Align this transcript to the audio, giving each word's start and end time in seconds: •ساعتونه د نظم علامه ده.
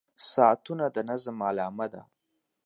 •ساعتونه 0.33 0.85
د 0.95 0.97
نظم 1.09 1.37
علامه 1.49 1.87
ده. 1.93 2.01